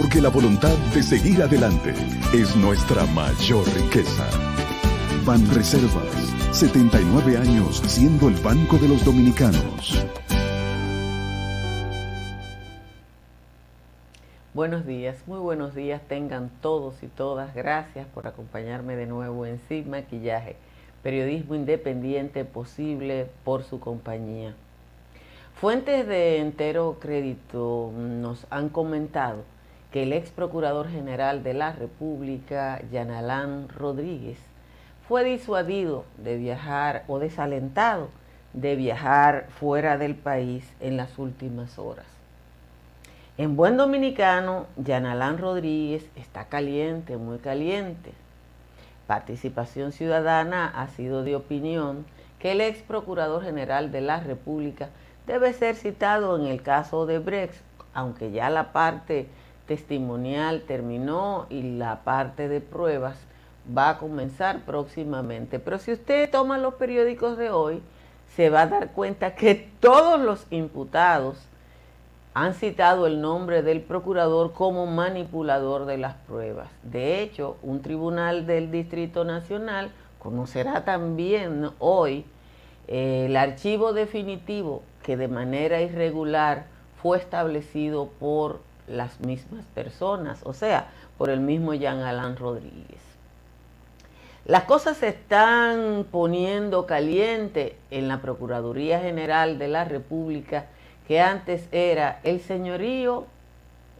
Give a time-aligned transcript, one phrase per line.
[0.00, 1.92] Porque la voluntad de seguir adelante
[2.32, 4.24] es nuestra mayor riqueza.
[5.26, 6.14] Ban Reservas,
[6.52, 10.06] 79 años siendo el Banco de los Dominicanos.
[14.54, 17.52] Buenos días, muy buenos días tengan todos y todas.
[17.56, 20.54] Gracias por acompañarme de nuevo en Sin Maquillaje,
[21.02, 24.54] periodismo independiente posible por su compañía.
[25.56, 29.42] Fuentes de entero crédito nos han comentado
[29.92, 34.38] que el ex procurador general de la República, Yanalán Rodríguez,
[35.06, 38.10] fue disuadido de viajar o desalentado
[38.52, 42.06] de viajar fuera del país en las últimas horas.
[43.38, 48.12] En buen dominicano, Yanalán Rodríguez está caliente, muy caliente.
[49.06, 52.04] Participación Ciudadana ha sido de opinión
[52.38, 54.90] que el ex procurador general de la República
[55.26, 57.60] debe ser citado en el caso de Brex,
[57.94, 59.28] aunque ya la parte
[59.68, 63.16] testimonial terminó y la parte de pruebas
[63.76, 65.60] va a comenzar próximamente.
[65.60, 67.82] Pero si usted toma los periódicos de hoy,
[68.34, 71.38] se va a dar cuenta que todos los imputados
[72.34, 76.68] han citado el nombre del procurador como manipulador de las pruebas.
[76.82, 82.24] De hecho, un tribunal del Distrito Nacional conocerá también hoy
[82.86, 86.66] eh, el archivo definitivo que de manera irregular
[87.02, 88.60] fue establecido por
[88.90, 93.00] las mismas personas, o sea, por el mismo Jean Alain Rodríguez.
[94.44, 100.66] Las cosas se están poniendo caliente en la Procuraduría General de la República,
[101.06, 103.26] que antes era el señorío,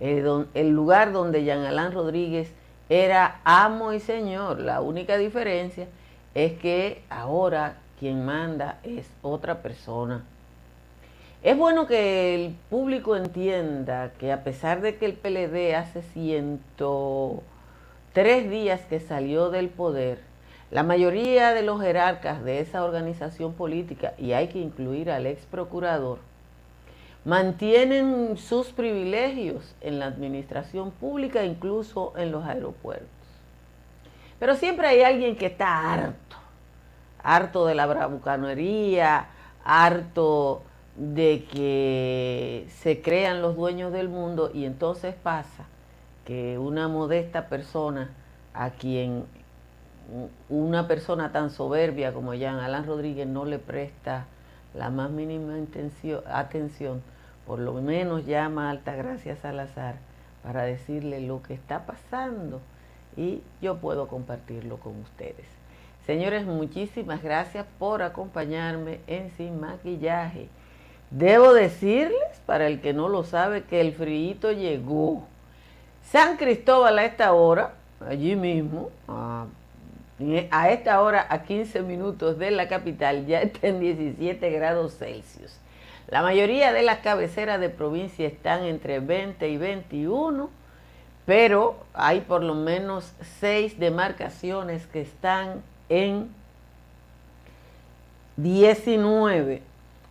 [0.01, 2.51] el, el lugar donde Jean Alain Rodríguez
[2.89, 4.61] era amo y señor.
[4.61, 5.87] La única diferencia
[6.35, 10.23] es que ahora quien manda es otra persona
[11.43, 18.51] es bueno que el público entienda que a pesar de que el PLD hace 103
[18.51, 20.19] días que salió del poder,
[20.73, 25.47] la mayoría de los jerarcas de esa organización política, y hay que incluir al ex
[25.47, 26.19] procurador,
[27.25, 33.07] mantienen sus privilegios en la administración pública, incluso en los aeropuertos.
[34.39, 36.37] Pero siempre hay alguien que está harto,
[37.23, 39.29] harto de la bravucanería,
[39.65, 40.63] harto
[40.99, 45.67] de que se crean los dueños del mundo y entonces pasa
[46.25, 48.11] que una modesta persona
[48.53, 49.25] a quien
[50.49, 54.27] una persona tan soberbia como Jean Alain Rodríguez no le presta
[54.75, 55.55] la más mínima
[56.27, 57.03] atención,
[57.47, 59.97] por lo menos llama a Altagracia Salazar
[60.43, 62.61] para decirle lo que está pasando
[63.17, 65.47] y yo puedo compartirlo con ustedes.
[66.07, 70.49] Señores, muchísimas gracias por acompañarme en Sin Maquillaje.
[71.11, 75.27] Debo decirles, para el que no lo sabe, que el frío llegó.
[76.05, 77.75] San Cristóbal a esta hora,
[78.07, 79.47] allí mismo, a,
[80.69, 85.59] esta hora a 15 minutos de la capital, ya está en 17 grados Celsius.
[86.09, 90.51] La mayoría de las cabeceras de provincia están entre 20 y 21,
[91.27, 96.31] pero hay por lo menos seis demarcaciones que están en
[98.37, 99.63] 19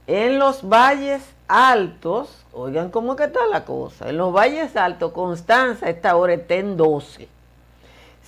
[0.07, 5.89] en los valles altos, oigan cómo que está la cosa, en los valles altos, Constanza
[5.89, 7.27] esta hora está en 12.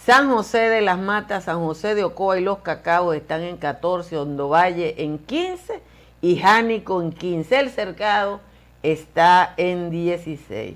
[0.05, 4.17] San José de las Matas, San José de Ocoa y Los Cacaos están en 14,
[4.17, 5.81] Hondo Valle en 15
[6.21, 7.59] y Jánico en 15.
[7.59, 8.39] El cercado
[8.81, 10.75] está en 16.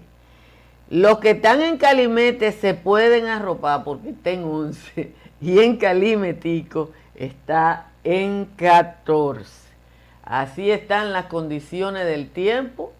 [0.89, 6.91] Los que están en Calimete se pueden arropar porque está en 11 y en Calimetico
[7.15, 9.62] está en 14.
[10.23, 12.93] Así están las condiciones del tiempo.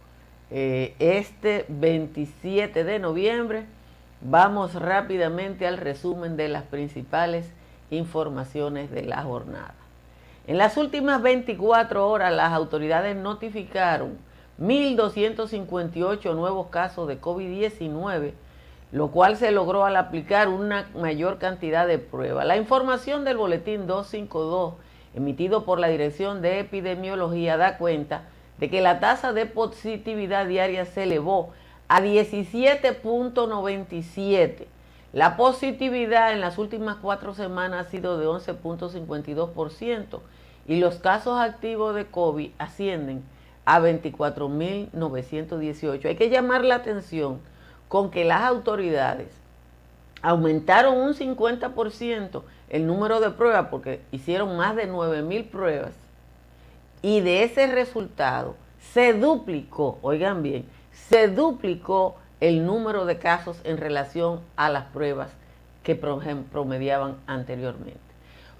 [0.51, 3.65] Eh, este 27 de noviembre
[4.21, 7.49] vamos rápidamente al resumen de las principales
[7.89, 9.75] informaciones de la jornada.
[10.45, 14.17] En las últimas 24 horas las autoridades notificaron
[14.59, 18.33] 1.258 nuevos casos de COVID-19,
[18.91, 22.45] lo cual se logró al aplicar una mayor cantidad de pruebas.
[22.45, 24.75] La información del boletín 252
[25.13, 28.24] emitido por la Dirección de Epidemiología da cuenta
[28.57, 31.51] de que la tasa de positividad diaria se elevó
[31.88, 34.65] a 17.97.
[35.12, 40.19] La positividad en las últimas cuatro semanas ha sido de 11.52%
[40.68, 43.24] y los casos activos de COVID ascienden
[43.66, 46.06] a 24.918.
[46.06, 47.39] Hay que llamar la atención
[47.88, 49.30] con que las autoridades
[50.21, 55.92] aumentaron un 50% el número de pruebas porque hicieron más de 9.000 pruebas
[57.01, 58.56] y de ese resultado
[58.94, 65.30] se duplicó, oigan bien, se duplicó el número de casos en relación a las pruebas
[65.83, 68.00] que promediaban anteriormente.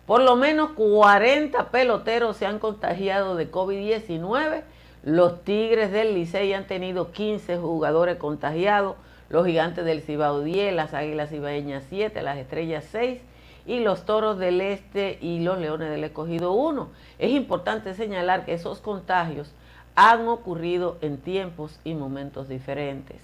[0.06, 4.64] Por lo menos 40 peloteros se han contagiado de COVID-19.
[5.04, 8.96] Los Tigres del Licey han tenido 15 jugadores contagiados.
[9.30, 13.22] Los Gigantes del Cibao 10, las Águilas Cibaeñas 7, las Estrellas 6
[13.66, 16.90] y los Toros del Este y los Leones del Escogido 1.
[17.20, 19.52] Es importante señalar que esos contagios
[19.96, 23.22] han ocurrido en tiempos y momentos diferentes.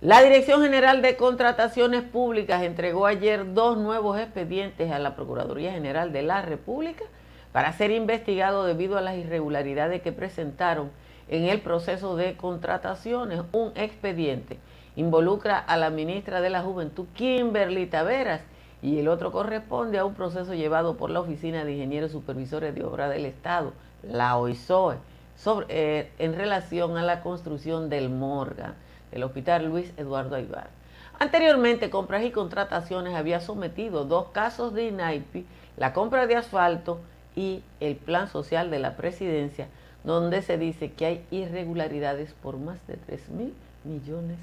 [0.00, 6.12] La Dirección General de Contrataciones Públicas entregó ayer dos nuevos expedientes a la Procuraduría General
[6.12, 7.04] de la República
[7.52, 10.90] para ser investigado debido a las irregularidades que presentaron
[11.28, 13.42] en el proceso de contrataciones.
[13.52, 14.58] Un expediente
[14.96, 18.40] involucra a la ministra de la Juventud, Kimberly Taveras,
[18.82, 22.84] y el otro corresponde a un proceso llevado por la Oficina de Ingenieros Supervisores de
[22.84, 24.96] Obra del Estado, la OISOE,
[25.36, 28.74] sobre, eh, en relación a la construcción del Morgan
[29.12, 30.70] el Hospital Luis Eduardo Aybar.
[31.18, 35.46] Anteriormente, Compras y Contrataciones había sometido dos casos de INAIPI,
[35.76, 37.00] la compra de asfalto
[37.36, 39.68] y el plan social de la presidencia,
[40.02, 44.38] donde se dice que hay irregularidades por más de 3 mil millones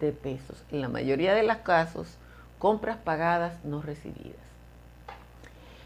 [0.00, 0.64] de pesos.
[0.72, 2.16] En la mayoría de los casos,
[2.64, 4.40] compras pagadas no recibidas.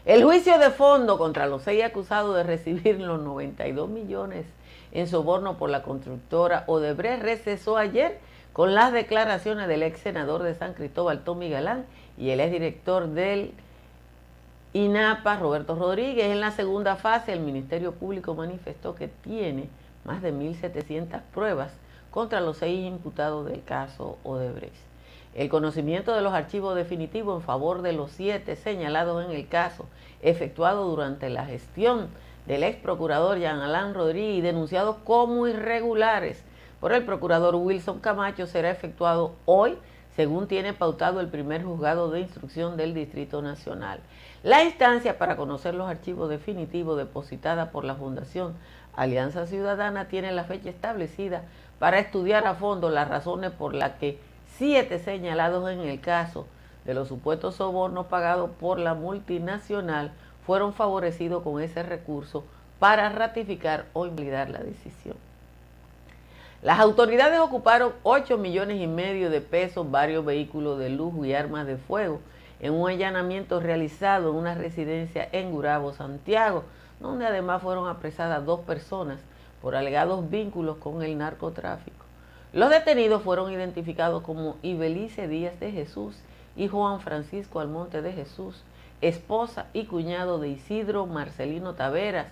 [0.05, 4.45] El juicio de fondo contra los seis acusados de recibir los 92 millones
[4.93, 8.19] en soborno por la constructora Odebrecht recesó ayer
[8.53, 11.85] con las declaraciones del ex senador de San Cristóbal, Tommy Galán,
[12.17, 13.51] y el ex director del
[14.71, 16.31] INAPA, Roberto Rodríguez.
[16.31, 19.67] En la segunda fase, el Ministerio Público manifestó que tiene
[20.05, 21.73] más de 1.700 pruebas
[22.09, 24.88] contra los seis imputados del caso Odebrecht.
[25.35, 29.85] El conocimiento de los archivos definitivos en favor de los siete señalados en el caso,
[30.21, 32.07] efectuado durante la gestión
[32.47, 36.43] del ex procurador Jean Alain Rodríguez y denunciados como irregulares
[36.79, 39.77] por el procurador Wilson Camacho será efectuado hoy,
[40.15, 43.99] según tiene pautado el primer juzgado de instrucción del Distrito Nacional.
[44.43, 48.53] La instancia para conocer los archivos definitivos depositada por la Fundación
[48.95, 51.43] Alianza Ciudadana tiene la fecha establecida
[51.79, 54.19] para estudiar a fondo las razones por las que
[54.59, 56.45] siete señalados en el caso
[56.83, 60.11] de los supuestos sobornos pagados por la multinacional
[60.45, 62.43] fueron favorecidos con ese recurso
[62.77, 65.15] para ratificar o invalidar la decisión.
[66.61, 71.65] Las autoridades ocuparon 8 millones y medio de pesos, varios vehículos de lujo y armas
[71.65, 72.19] de fuego
[72.59, 76.65] en un allanamiento realizado en una residencia en Gurabo, Santiago,
[76.99, 79.21] donde además fueron apresadas dos personas
[79.61, 81.98] por alegados vínculos con el narcotráfico.
[82.51, 86.15] Los detenidos fueron identificados como Ibelice Díaz de Jesús
[86.55, 88.63] y Juan Francisco Almonte de Jesús,
[89.01, 92.27] esposa y cuñado de Isidro Marcelino Taveras,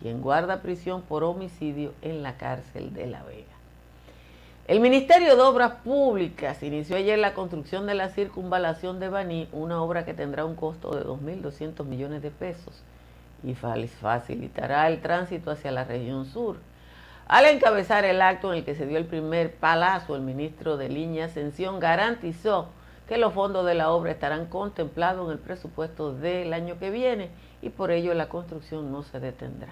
[0.00, 3.46] quien guarda prisión por homicidio en la cárcel de La Vega.
[4.66, 9.80] El Ministerio de Obras Públicas inició ayer la construcción de la circunvalación de Baní, una
[9.82, 12.82] obra que tendrá un costo de 2.200 millones de pesos
[13.44, 16.56] y facilitará el tránsito hacia la región sur.
[17.30, 20.88] Al encabezar el acto en el que se dio el primer palazo, el ministro de
[20.88, 22.66] Línea Ascensión garantizó
[23.08, 27.30] que los fondos de la obra estarán contemplados en el presupuesto del año que viene
[27.62, 29.68] y por ello la construcción no se detendrá.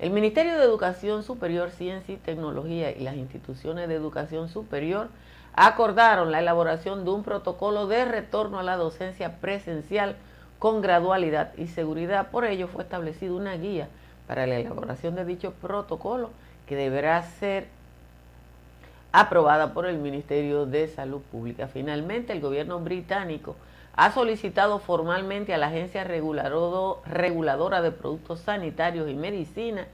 [0.00, 5.06] El Ministerio de Educación Superior, Ciencia y Tecnología y las instituciones de educación superior
[5.54, 10.16] acordaron la elaboración de un protocolo de retorno a la docencia presencial
[10.58, 12.32] con gradualidad y seguridad.
[12.32, 13.88] Por ello fue establecida una guía
[14.26, 16.30] para la elaboración de dicho protocolo
[16.66, 17.68] que deberá ser
[19.12, 21.68] aprobada por el Ministerio de Salud Pública.
[21.68, 23.56] Finalmente, el gobierno británico
[23.94, 29.86] ha solicitado formalmente a la Agencia Reguladora de Productos Sanitarios y Medicina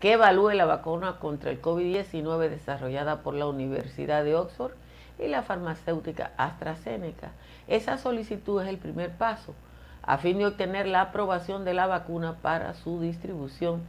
[0.00, 4.72] que evalúe la vacuna contra el COVID-19 desarrollada por la Universidad de Oxford
[5.18, 7.32] y la farmacéutica AstraZeneca.
[7.68, 9.54] Esa solicitud es el primer paso
[10.02, 13.82] a fin de obtener la aprobación de la vacuna para su distribución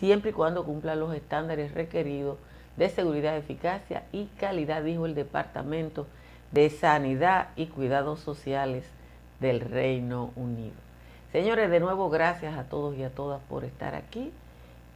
[0.00, 2.38] siempre y cuando cumpla los estándares requeridos
[2.78, 6.06] de seguridad, eficacia y calidad, dijo el Departamento
[6.52, 8.86] de Sanidad y Cuidados Sociales
[9.40, 10.72] del Reino Unido.
[11.32, 14.32] Señores, de nuevo gracias a todos y a todas por estar aquí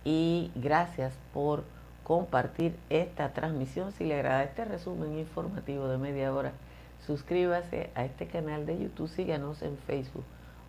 [0.06, 1.64] y gracias por
[2.02, 3.92] compartir esta transmisión.
[3.92, 6.52] Si le agrada este resumen informativo de media hora,
[7.06, 10.24] suscríbase a este canal de YouTube, síganos en Facebook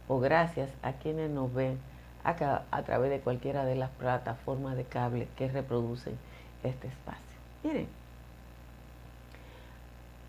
[0.10, 1.80] o gracias a quienes nos ven
[2.26, 6.18] acá a través de cualquiera de las plataformas de cable que reproducen
[6.64, 7.22] este espacio.
[7.64, 7.88] Miren,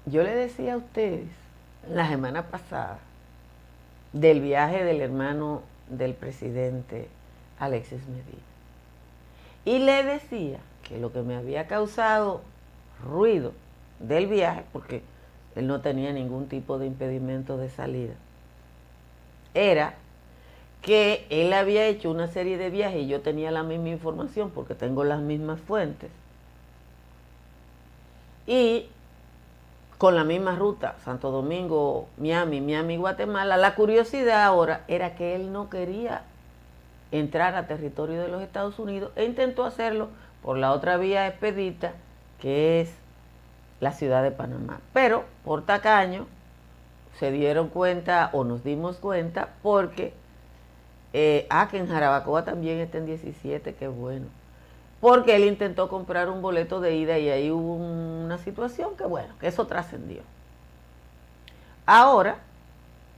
[0.05, 1.27] yo le decía a ustedes
[1.91, 2.99] la semana pasada
[4.13, 7.09] del viaje del hermano del presidente
[7.59, 8.43] Alexis Medina.
[9.65, 12.43] Y le decía que lo que me había causado
[13.03, 13.53] ruido
[13.99, 15.03] del viaje, porque
[15.57, 18.15] él no tenía ningún tipo de impedimento de salida,
[19.55, 19.95] era
[20.87, 24.77] que él había hecho una serie de viajes y yo tenía la misma información porque
[24.77, 26.13] tengo las mismas fuentes.
[28.47, 28.87] Y
[29.99, 35.53] con la misma ruta, Santo Domingo, Miami, Miami, Guatemala, la curiosidad ahora era que él
[35.53, 36.23] no quería
[37.11, 40.09] entrar a territorio de los Estados Unidos e intentó hacerlo
[40.41, 41.95] por la otra vía expedita,
[42.41, 42.95] que es
[43.81, 44.79] la ciudad de Panamá.
[44.93, 46.29] Pero por tacaño
[47.19, 50.15] se dieron cuenta o nos dimos cuenta porque,
[51.19, 54.27] eh, ah, que en Jarabacoa también está en 17, qué bueno.
[55.01, 59.33] Porque él intentó comprar un boleto de ida y ahí hubo una situación que, bueno,
[59.41, 60.21] que eso trascendió.
[61.87, 62.37] Ahora,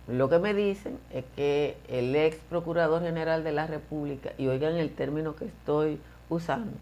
[0.06, 4.76] lo que me dicen es que el ex procurador general de la República, y oigan
[4.76, 6.76] el término que estoy usando,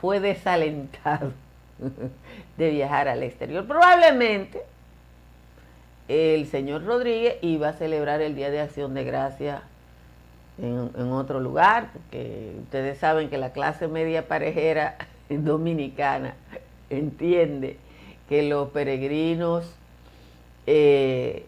[0.00, 1.32] fue desalentado
[2.56, 3.66] de viajar al exterior.
[3.66, 4.62] Probablemente
[6.06, 9.64] el señor Rodríguez iba a celebrar el Día de Acción de Gracia
[10.58, 14.96] en, otro lugar, porque ustedes saben que la clase media parejera
[15.28, 16.34] dominicana
[16.90, 17.78] entiende
[18.28, 19.64] que los peregrinos
[20.66, 21.46] eh,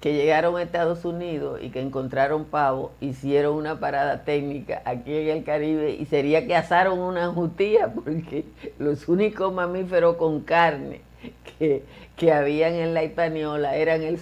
[0.00, 5.28] que llegaron a Estados Unidos y que encontraron pavo, hicieron una parada técnica aquí en
[5.28, 8.44] el Caribe y sería que asaron una jutía porque
[8.78, 11.00] los únicos mamíferos con carne
[11.58, 14.18] que, habían en la hispaniola eran el,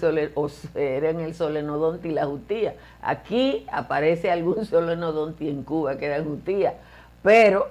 [0.74, 2.74] eran el solenodonte y la jutía.
[3.00, 6.74] Aquí aparece algún solenodonte en Cuba que era jutía,
[7.22, 7.68] pero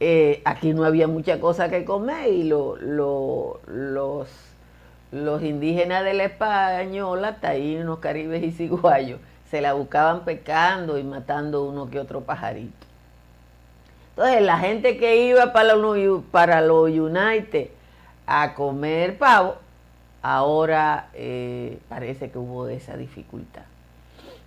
[0.00, 2.80] eh, aquí no había mucha cosa que comer y los
[5.14, 11.64] los indígenas de la española, taínos, caribes y ciguayos, se la buscaban pecando y matando
[11.64, 12.86] uno que otro pajarito.
[14.10, 17.68] Entonces, la gente que iba para los, para los United
[18.26, 19.56] a comer pavo,
[20.22, 23.64] ahora eh, parece que hubo esa dificultad.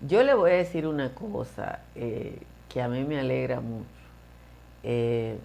[0.01, 3.85] Yo le voy a decir una cosa eh, que a mí me alegra mucho.
[4.83, 5.37] Eh,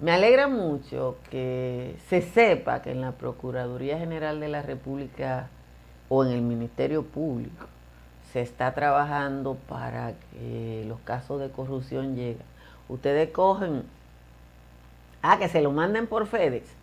[0.00, 5.48] me alegra mucho que se sepa que en la Procuraduría General de la República
[6.10, 7.66] o en el Ministerio Público
[8.32, 12.44] se está trabajando para que los casos de corrupción lleguen.
[12.88, 13.84] Ustedes cogen,
[15.22, 16.75] ah, que se lo manden por FedEx.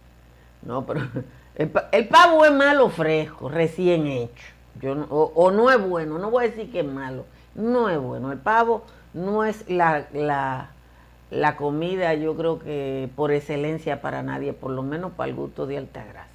[0.66, 1.02] No, pero
[1.56, 4.46] el, pavo es malo fresco, recién hecho.
[4.82, 8.32] Yo o, no es bueno, no voy a decir que es malo, no es bueno.
[8.32, 10.72] El pavo no es la, la
[11.34, 15.66] la comida yo creo que por excelencia para nadie, por lo menos para el gusto
[15.66, 16.28] de Altagracia.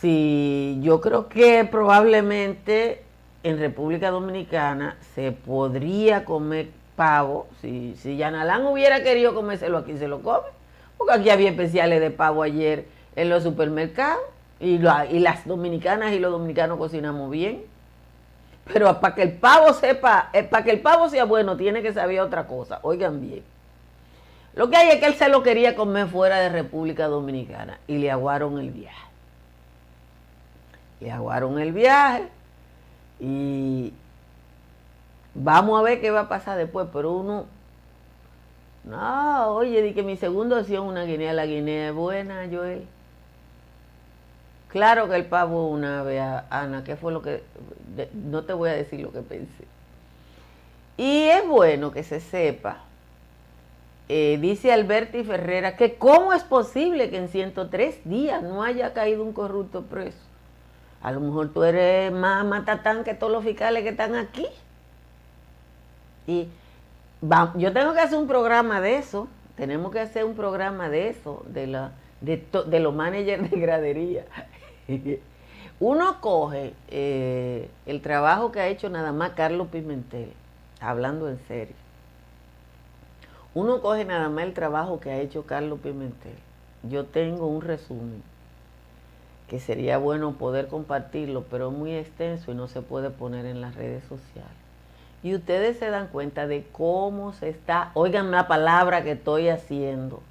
[0.00, 3.02] Sí, yo creo que probablemente
[3.42, 10.08] en República Dominicana se podría comer pavo, si, si Yanalán hubiera querido comérselo aquí, se
[10.08, 10.48] lo come,
[10.96, 14.22] porque aquí había especiales de pavo ayer en los supermercados
[14.60, 17.64] y, las dominicanas y los dominicanos cocinamos bien.
[18.72, 21.92] Pero para que el pavo sepa, eh, para que el pavo sea bueno, tiene que
[21.92, 22.80] saber otra cosa.
[22.82, 23.44] Oigan bien.
[24.54, 27.98] Lo que hay es que él se lo quería comer fuera de República Dominicana y
[27.98, 29.06] le aguaron el viaje.
[31.00, 32.28] Le aguaron el viaje
[33.20, 33.92] y
[35.34, 37.46] vamos a ver qué va a pasar después, pero uno,
[38.86, 42.86] no, oye, di que mi segunda opción una guinea, la guinea es buena, Joel.
[44.68, 47.42] Claro que el pavo una vez, Ana, ¿qué fue lo que,
[48.14, 49.64] no te voy a decir lo que pensé.
[50.96, 52.86] Y es bueno que se sepa
[54.08, 59.24] eh, dice Alberti Ferrera que cómo es posible que en 103 días no haya caído
[59.24, 60.18] un corrupto preso.
[61.02, 64.46] A lo mejor tú eres más matatán que todos los fiscales que están aquí.
[66.28, 66.48] Y
[67.56, 69.28] yo tengo que hacer un programa de eso.
[69.56, 74.24] Tenemos que hacer un programa de eso, de, la, de, los managers de gradería.
[75.80, 80.32] Uno coge eh, el trabajo que ha hecho nada más Carlos Pimentel,
[80.80, 81.74] hablando en serio
[83.56, 86.36] uno coge nada más el trabajo que ha hecho Carlos Pimentel.
[86.82, 88.22] Yo tengo un resumen
[89.48, 93.62] que sería bueno poder compartirlo, pero es muy extenso y no se puede poner en
[93.62, 94.65] las redes sociales.
[95.26, 100.22] Y ustedes se dan cuenta de cómo se está, oigan la palabra que estoy haciendo,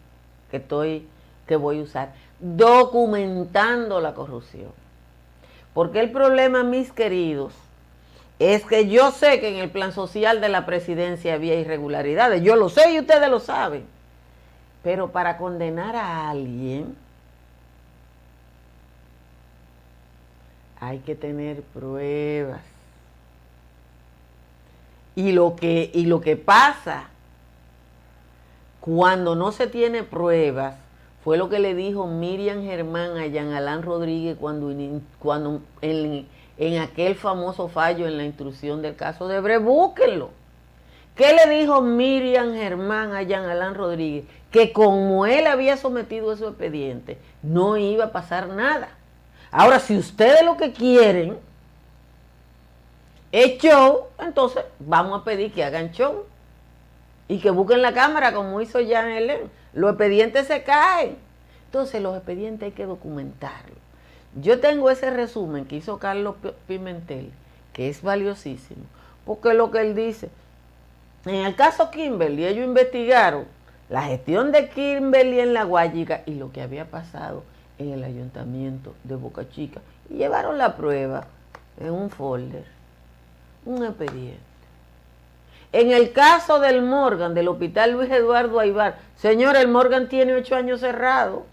[0.50, 1.06] que estoy,
[1.48, 4.72] que voy a usar, documentando la corrupción.
[5.74, 7.54] Porque el problema, mis queridos,
[8.40, 12.42] es que yo sé que en el plan social de la presidencia había irregularidades.
[12.42, 13.86] Yo lo sé y ustedes lo saben.
[14.82, 16.96] Pero para condenar a alguien
[20.80, 22.75] hay que tener pruebas.
[25.16, 27.10] Y lo que, y lo que pasa
[28.82, 30.76] cuando no se tiene pruebas
[31.24, 34.72] fue lo que le dijo Miriam Germán a Jean Alain Rodríguez cuando,
[35.18, 36.28] cuando en,
[36.60, 39.58] en, aquel famoso fallo en la instrucción del caso de Bre.
[39.58, 40.30] Búsquenlo.
[41.16, 44.26] ¿Qué le dijo Miriam Germán a Jean Alain Rodríguez?
[44.52, 48.90] Que como él había sometido ese expediente, no iba a pasar nada.
[49.50, 51.40] Ahora, si ustedes lo que quieren
[53.44, 56.24] es show, entonces vamos a pedir que hagan show
[57.28, 59.52] y que busquen la cámara como hizo Jean Helen.
[59.74, 61.18] Los expedientes se caen.
[61.66, 63.78] Entonces los expedientes hay que documentarlos.
[64.42, 67.34] Yo tengo ese resumen que hizo Carlos Pimentel,
[67.74, 68.84] que es valiosísimo,
[69.26, 70.30] porque lo que él dice,
[71.26, 73.46] en el caso Kimberly, ellos investigaron
[73.90, 77.44] la gestión de Kimberly en la Guayiga y lo que había pasado
[77.80, 81.28] en el ayuntamiento de Boca Chica y llevaron la prueba
[81.82, 82.75] en un folder,
[83.66, 84.40] un expediente.
[85.72, 90.56] En el caso del Morgan, del Hospital Luis Eduardo Aibar, señor, el Morgan tiene ocho
[90.56, 91.46] años cerrado.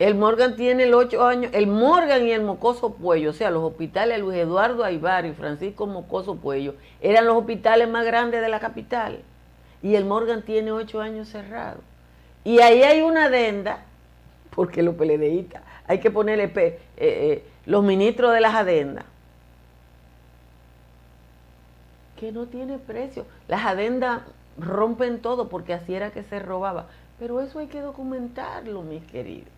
[0.00, 3.62] El Morgan tiene el ocho años, el Morgan y el Mocoso Puello, o sea, los
[3.62, 8.60] hospitales Luis Eduardo Aibar y Francisco Mocoso Puello, eran los hospitales más grandes de la
[8.60, 9.20] capital
[9.82, 11.80] y el Morgan tiene ocho años cerrado.
[12.44, 13.84] Y ahí hay una adenda,
[14.54, 19.04] porque los PLDistas, hay que ponerle eh, eh, los ministros de las adendas,
[22.18, 23.24] que no tiene precio.
[23.46, 24.22] Las adendas
[24.58, 26.86] rompen todo porque así era que se robaba.
[27.20, 29.48] Pero eso hay que documentarlo, mis queridos.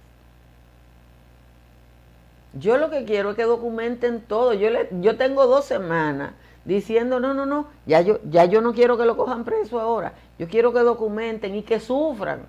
[2.53, 4.53] Yo lo que quiero es que documenten todo.
[4.53, 6.33] Yo, le, yo tengo dos semanas
[6.67, 10.13] diciendo, no, no, no, ya yo, ya yo no quiero que lo cojan preso ahora,
[10.39, 12.43] yo quiero que documenten y que sufran.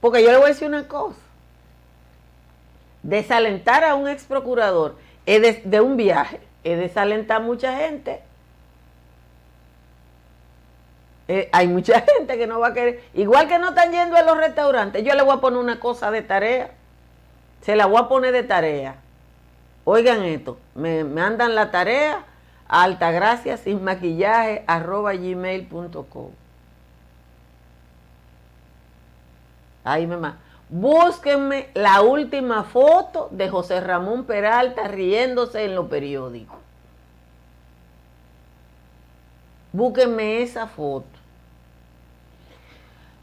[0.00, 1.20] Porque yo le voy a decir una cosa,
[3.06, 8.20] desalentar a un ex procurador de, un viaje es desalentar a mucha gente.
[11.28, 14.22] Eh, hay mucha gente que no va a querer, igual que no están yendo a
[14.22, 16.70] los restaurantes, yo le voy a poner una cosa de tarea,
[17.62, 18.96] se la voy a poner de tarea.
[19.84, 22.24] Oigan esto, me, me andan la tarea
[22.68, 26.30] altagracia sin maquillaje arroba gmail.com.
[29.84, 30.38] Ahí mamá.
[30.68, 36.58] Búsquenme la última foto de José Ramón Peralta riéndose en los periódicos.
[39.72, 41.06] Búsquenme esa foto.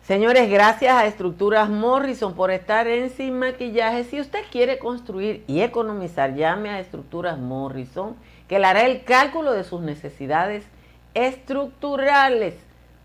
[0.04, 4.04] Señores, gracias a Estructuras Morrison por estar en Sin Maquillaje.
[4.04, 8.16] Si usted quiere construir y economizar, llame a Estructuras Morrison
[8.48, 10.66] que le hará el cálculo de sus necesidades
[11.14, 12.56] estructurales.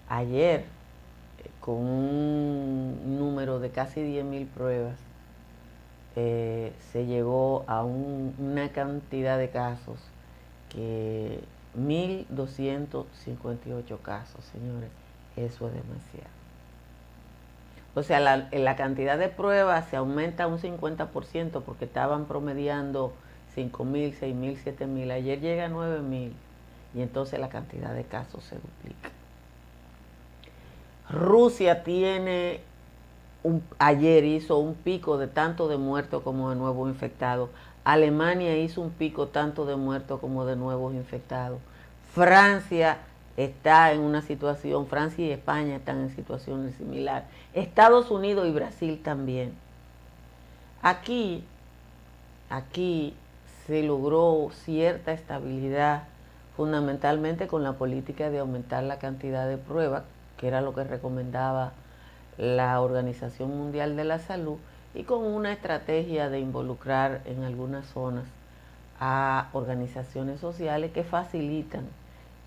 [0.09, 0.65] ayer eh,
[1.61, 4.97] con un número de casi 10.000 pruebas
[6.17, 9.99] eh, se llegó a una cantidad de casos
[10.69, 11.41] que
[11.79, 14.91] 1.258 casos, señores,
[15.37, 16.35] eso es demasiado.
[17.97, 23.13] O sea, la, la cantidad de pruebas se aumenta un 50% porque estaban promediando
[23.57, 25.13] 5.000, 6.000, 7.000.
[25.13, 26.33] Ayer llega a 9.000
[26.95, 29.11] y entonces la cantidad de casos se duplica.
[31.11, 32.61] Rusia tiene,
[33.79, 37.51] ayer hizo un pico de tanto de muertos como de nuevos infectados.
[37.85, 41.61] Alemania hizo un pico tanto de muertos como de nuevos infectados.
[42.15, 42.99] Francia
[43.37, 47.29] está en una situación, Francia y España están en situaciones similares.
[47.53, 49.53] Estados Unidos y Brasil también.
[50.83, 51.45] Aquí,
[52.49, 53.15] aquí
[53.67, 56.05] se logró cierta estabilidad
[56.57, 60.05] fundamentalmente con la política de aumentar la cantidad de pruebas,
[60.45, 61.73] que era lo que recomendaba
[62.37, 64.59] la Organización Mundial de la Salud,
[64.95, 68.27] y con una estrategia de involucrar en algunas zonas
[69.01, 71.87] a organizaciones sociales que facilitan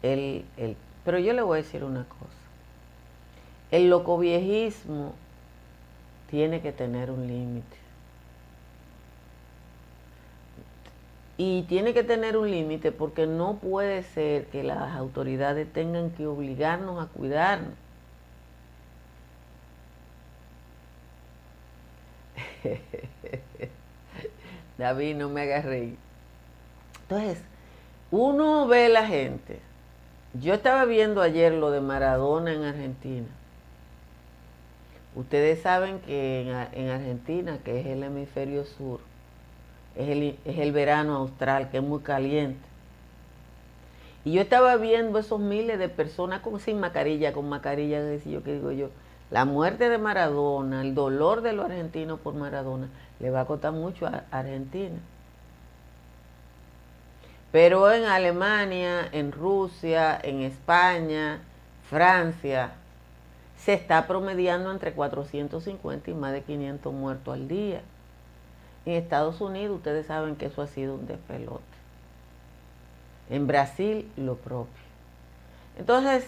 [0.03, 0.77] el, el...
[1.03, 2.38] Pero yo le voy a decir una cosa,
[3.71, 5.15] el locoviejismo
[6.29, 7.77] tiene que tener un límite.
[11.39, 16.27] Y tiene que tener un límite porque no puede ser que las autoridades tengan que
[16.27, 17.87] obligarnos a cuidarnos.
[24.78, 25.98] David, no me hagas reír.
[27.04, 27.41] Entonces,
[28.12, 29.60] uno ve la gente.
[30.34, 33.28] Yo estaba viendo ayer lo de Maradona en Argentina.
[35.15, 39.00] Ustedes saben que en, en Argentina, que es el hemisferio sur,
[39.98, 42.60] es el, verano austral, que es muy caliente.
[44.24, 48.54] Y yo estaba viendo esos miles de personas con, sin mascarilla, con mascarilla, yo que
[48.54, 48.89] digo yo,
[49.30, 52.88] la muerte de Maradona, el dolor de los argentinos por Maradona,
[53.20, 54.98] le va a costar mucho a Argentina.
[57.52, 61.40] Pero en Alemania, en Rusia, en España,
[61.90, 62.72] Francia,
[63.58, 67.82] se está promediando entre 450 y más de 500 muertos al día.
[68.86, 71.63] En Estados Unidos ustedes saben que eso ha sido un despelote.
[73.30, 74.88] En Brasil lo propio.
[75.78, 76.26] Entonces,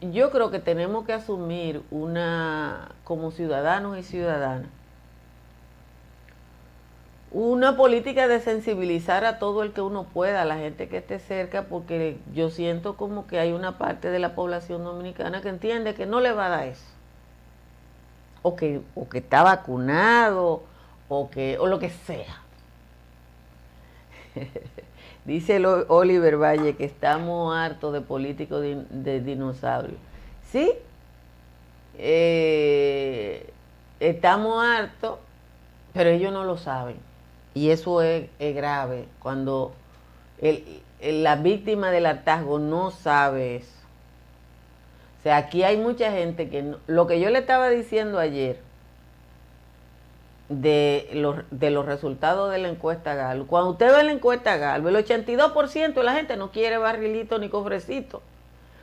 [0.00, 4.70] yo creo que tenemos que asumir una, como ciudadanos y ciudadanas,
[7.30, 11.18] una política de sensibilizar a todo el que uno pueda, a la gente que esté
[11.18, 15.94] cerca, porque yo siento como que hay una parte de la población dominicana que entiende
[15.94, 16.84] que no le va a dar eso.
[18.42, 20.62] O que, o que está vacunado,
[21.08, 22.40] o, que, o lo que sea.
[25.26, 29.98] Dice Oliver Valle que estamos hartos de políticos de, dinosaurios.
[30.52, 30.72] Sí,
[31.98, 33.50] eh,
[33.98, 35.18] estamos hartos,
[35.92, 36.96] pero ellos no lo saben.
[37.54, 39.72] Y eso es, grave cuando
[41.02, 43.72] la víctima del hartazgo no sabe eso.
[45.18, 48.60] O sea, aquí hay mucha gente que lo que yo le estaba diciendo ayer,
[50.48, 53.46] de los, de los resultados de la encuesta GAL.
[53.46, 57.48] Cuando usted ve la encuesta GAL, el 82% de la gente no quiere barrilito ni
[57.48, 58.22] cofrecito.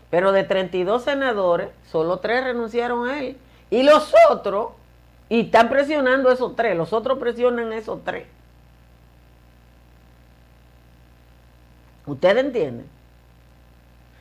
[0.09, 3.37] Pero de 32 senadores, solo tres renunciaron a él.
[3.69, 4.71] Y los otros,
[5.29, 8.27] y están presionando esos tres, los otros presionan esos tres.
[12.05, 12.85] ¿Ustedes entienden?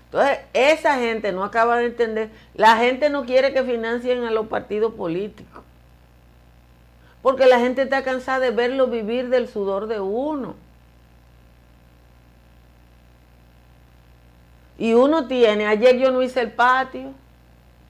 [0.07, 2.31] Entonces, esa gente no acaba de entender.
[2.55, 5.65] La gente no quiere que financien a los partidos políticos.
[7.23, 10.57] Porque la gente está cansada de verlo vivir del sudor de uno.
[14.79, 17.13] Y uno tiene, ayer yo no hice el patio,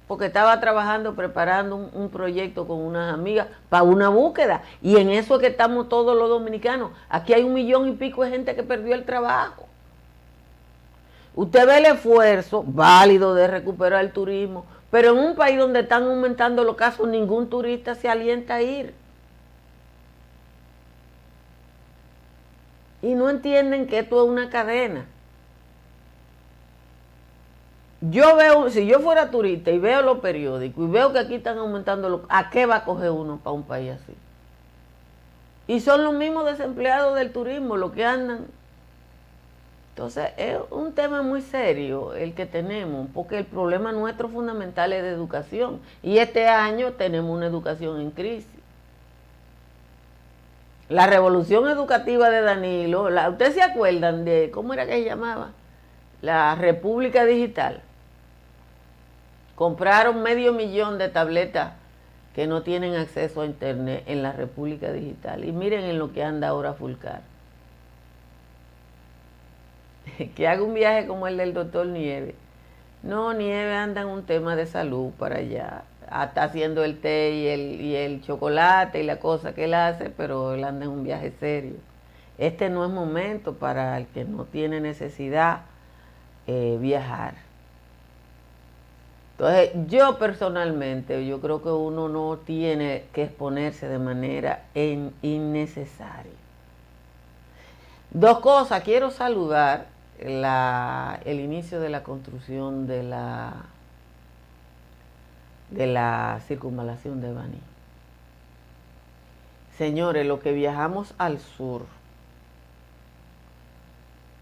[0.07, 4.61] porque estaba trabajando, preparando un, proyecto con unas amigas para una búsqueda.
[4.83, 6.91] Y en eso es que estamos todos los dominicanos.
[7.09, 9.67] Aquí hay un millón y pico de gente que perdió el trabajo.
[11.35, 16.03] Usted ve el esfuerzo válido de recuperar el turismo, pero en un país donde están
[16.03, 18.93] aumentando los casos, ningún turista se alienta a ir.
[23.03, 25.05] Y no entienden que esto es una cadena.
[28.01, 31.59] Yo veo, si yo fuera turista y veo los periódicos y veo que aquí están
[31.59, 34.15] aumentando, ¿a qué va a coger uno para un país así?
[35.69, 38.47] Y son los mismos desempleados del turismo los que andan.
[39.91, 45.03] Entonces es un tema muy serio el que tenemos, porque el problema nuestro fundamental es
[45.03, 45.81] de educación.
[46.03, 48.62] Y este año tenemos una educación en crisis.
[50.93, 55.53] La revolución educativa de Danilo, ¿ustedes se acuerdan de cómo era que se llamaba?
[56.21, 57.81] La República Digital.
[59.55, 61.73] Compraron medio millón de tabletas
[62.35, 65.47] que no tienen acceso a internet en la República Digital.
[65.47, 67.23] Y miren en lo que anda ahora Fulcar.
[70.37, 72.35] que haga un viaje como el del doctor Nieve.
[73.03, 75.85] No, Nieve anda en un tema de salud para allá.
[76.07, 80.11] Está haciendo el té y el, y el chocolate y la cosa que él hace,
[80.11, 81.77] pero él anda en un viaje serio.
[82.39, 85.63] Este no es momento para el que no tiene necesidad
[86.47, 87.35] eh, viajar.
[89.33, 96.33] Entonces, yo personalmente, yo creo que uno no tiene que exponerse de manera innecesaria.
[98.11, 99.87] Dos cosas, quiero saludar
[100.19, 103.55] el inicio de la construcción de la,
[105.73, 107.61] de la circunvalación de Baní.
[109.79, 111.83] Señores, los que viajamos al sur,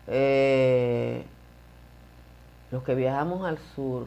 [0.08, 1.24] eh,
[2.72, 4.06] los que viajamos al sur,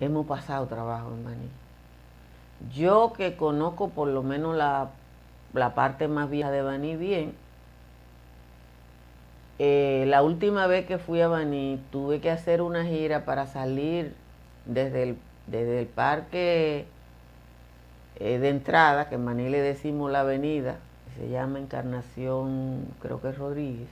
[0.00, 1.48] hemos pasado trabajo en Baní.
[2.74, 4.90] Yo que conozco por lo menos la,
[5.52, 7.34] la parte más vieja de Baní bien,
[9.58, 14.14] eh, la última vez que fui a Baní tuve que hacer una gira para salir
[14.66, 16.86] desde el, desde el parque
[18.16, 20.76] eh, de entrada, que en Baní le decimos la avenida,
[21.16, 23.88] se llama Encarnación, creo que es Rodríguez,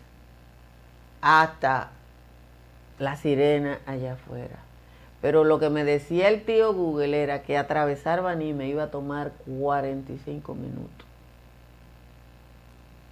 [1.20, 1.90] hasta
[2.98, 4.58] la sirena allá afuera.
[5.20, 8.90] Pero lo que me decía el tío Google era que atravesar Baní me iba a
[8.90, 11.06] tomar 45 minutos.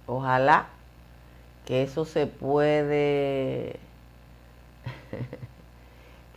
[0.05, 0.67] Ojalá
[1.65, 3.77] que eso se puede,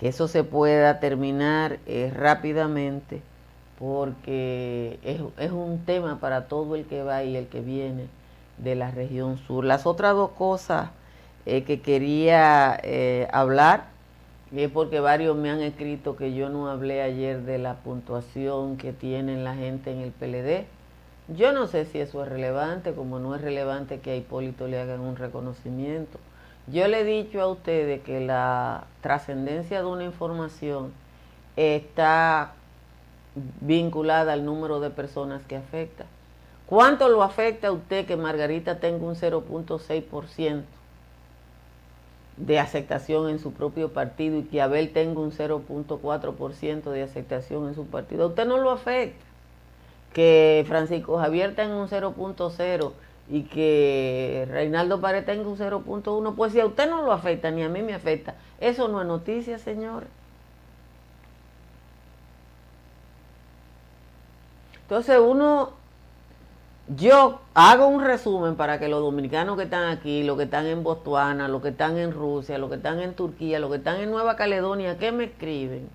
[0.01, 3.23] que eso se pueda terminar eh, rápidamente,
[3.79, 8.07] porque es, un tema para todo el que va y el que viene
[8.59, 9.65] de la región sur.
[9.65, 10.91] Las otras dos cosas
[11.47, 13.85] eh, que quería eh, hablar,
[14.57, 18.93] es porque varios me han escrito que yo no hablé ayer de la puntuación que
[18.93, 20.67] tienen la gente en el PLD
[21.37, 24.81] yo no sé si eso es relevante, como no es relevante que a Hipólito le
[24.81, 26.19] hagan un reconocimiento.
[26.67, 30.93] Yo le he dicho a ustedes que la trascendencia de una información
[31.57, 32.53] está
[33.61, 36.07] vinculada al número de personas que afecta.
[36.67, 40.63] ¿Cuánto lo afecta a usted que Margarita tenga un 0.6%
[42.37, 47.75] de aceptación en su propio partido y que Abel tenga un 0.4% de aceptación en
[47.75, 48.25] su partido?
[48.25, 49.25] A usted no lo afecta
[50.13, 52.93] que Francisco Javier tenga un 0.0
[53.31, 57.63] y que Reinaldo Pared tenga un 0.1, pues si a usted no lo afecta, ni
[57.63, 60.05] a mí me afecta, eso no es noticia, señor.
[64.83, 65.71] Entonces uno,
[66.89, 70.83] yo hago un resumen para que los dominicanos que están aquí, los que están en
[70.83, 74.11] Botswana, los que están en Rusia, los que están en Turquía, los que están en
[74.11, 75.89] Nueva Caledonia, que me escriben,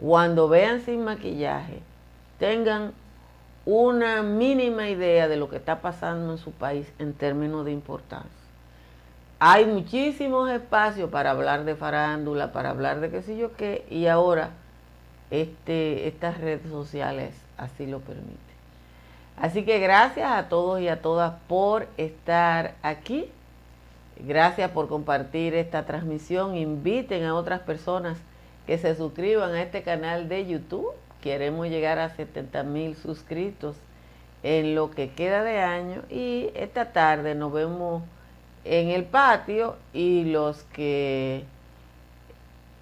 [0.00, 1.80] cuando vean sin maquillaje,
[2.38, 2.94] tengan
[3.66, 8.30] una mínima idea de lo que está pasando en su país en términos de importancia.
[9.38, 14.06] Hay muchísimos espacios para hablar de farándula, para hablar de qué sé yo qué, y
[14.06, 14.50] ahora
[15.30, 18.38] este, estas redes sociales así lo permiten.
[19.36, 23.28] Así que gracias a todos y a todas por estar aquí.
[24.20, 26.54] Gracias por compartir esta transmisión.
[26.54, 28.16] Inviten a otras personas
[28.66, 30.92] que se suscriban a este canal de YouTube
[31.24, 33.76] Queremos llegar a 70 mil suscritos
[34.42, 38.02] en lo que queda de año y esta tarde nos vemos
[38.64, 41.44] en el patio y los que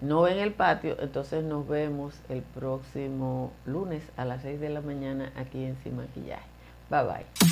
[0.00, 4.80] no ven el patio, entonces nos vemos el próximo lunes a las 6 de la
[4.80, 6.42] mañana aquí en Sin Maquillaje.
[6.90, 7.51] Bye bye.